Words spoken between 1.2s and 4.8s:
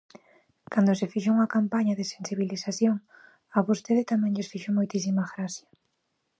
unha campaña de sensibilización, a vostedes tamén lles fixo